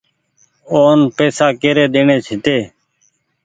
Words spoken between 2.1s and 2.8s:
هيتي۔